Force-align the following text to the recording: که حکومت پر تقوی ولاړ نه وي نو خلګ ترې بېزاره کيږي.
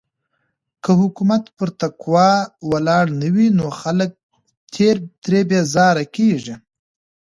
که 0.83 0.91
حکومت 1.01 1.43
پر 1.57 1.69
تقوی 1.81 2.31
ولاړ 2.71 3.05
نه 3.21 3.29
وي 3.35 3.47
نو 3.57 3.65
خلګ 3.79 4.11
ترې 5.23 5.41
بېزاره 5.49 6.05
کيږي. 6.15 6.55